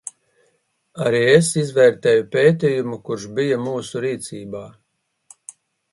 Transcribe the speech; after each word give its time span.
Arī 1.09 1.19
es 1.33 1.49
izvērtēju 1.63 2.25
pētījumu, 2.37 2.99
kurš 3.11 3.29
bija 3.41 3.63
mūsu 3.67 4.03
rīcībā. 4.07 4.67